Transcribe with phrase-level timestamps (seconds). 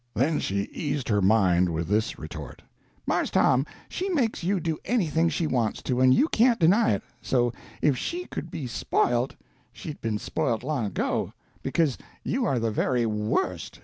[0.15, 2.63] Then she eased her mind with this retort:
[3.05, 7.03] "Marse Tom, she makes you do anything she wants to, and you can't deny it;
[7.21, 9.35] so if she could be spoilt,
[9.71, 13.79] she'd been spoilt long ago, because you are the very worst!